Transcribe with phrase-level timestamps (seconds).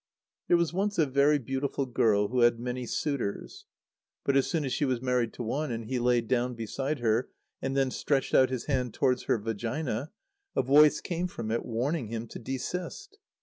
[0.47, 3.65] _There was once a very beautiful girl who had many suitors.
[4.23, 7.29] But, as soon as she was married to one, and he lay down beside her
[7.61, 10.11] and then stretched out his hand towards her vagina,
[10.55, 13.19] a voice came from it, warning him to desist.